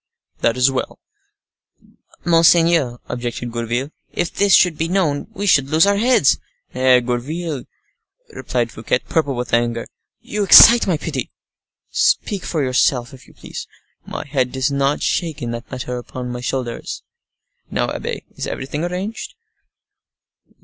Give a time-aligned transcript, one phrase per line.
[0.39, 0.97] "That is well."
[2.25, 6.39] "Monseigneur," objected Gourville, "if this should be known, we should lose our heads."
[6.73, 7.01] "Eh!
[7.01, 7.65] Gourville,"
[8.33, 9.85] replied Fouquet, purple with anger,
[10.19, 11.29] "you excite my pity.
[11.91, 13.67] Speak for yourself, if you please.
[14.03, 17.03] My head does not shake in that manner upon my shoulders.
[17.69, 19.35] Now, abbe, is everything arranged?"